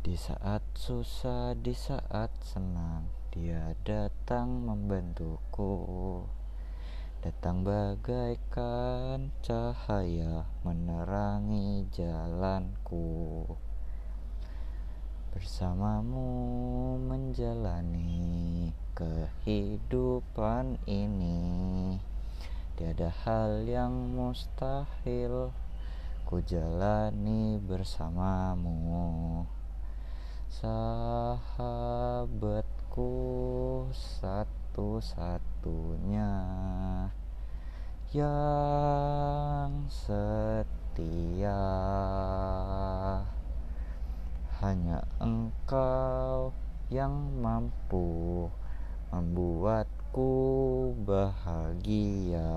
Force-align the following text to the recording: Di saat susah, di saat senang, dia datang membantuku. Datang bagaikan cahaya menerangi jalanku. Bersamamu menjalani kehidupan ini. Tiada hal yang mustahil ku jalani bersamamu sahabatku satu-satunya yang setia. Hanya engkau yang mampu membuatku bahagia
Di 0.00 0.16
saat 0.16 0.64
susah, 0.80 1.52
di 1.60 1.76
saat 1.76 2.32
senang, 2.40 3.04
dia 3.28 3.76
datang 3.84 4.48
membantuku. 4.64 5.76
Datang 7.20 7.60
bagaikan 7.60 9.28
cahaya 9.44 10.48
menerangi 10.64 11.84
jalanku. 11.92 13.44
Bersamamu 15.36 16.32
menjalani 17.04 18.72
kehidupan 18.96 20.80
ini. 20.88 22.00
Tiada 22.72 23.12
hal 23.28 23.68
yang 23.68 24.16
mustahil 24.16 25.52
ku 26.24 26.40
jalani 26.40 27.60
bersamamu 27.60 29.44
sahabatku 30.60 32.20
satu-satunya 33.96 35.16
yang 38.12 39.88
setia. 39.88 41.64
Hanya 44.60 45.00
engkau 45.16 46.52
yang 46.92 47.40
mampu 47.40 48.52
membuatku 49.08 50.28
bahagia 51.08 52.52